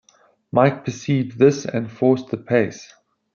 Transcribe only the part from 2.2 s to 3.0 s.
the pace.